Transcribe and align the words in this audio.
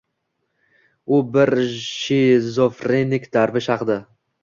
U 1.17 1.19
bir 1.37 1.53
shizofrenik 1.83 3.33
darvesh 3.41 3.73
haqida. 3.77 4.05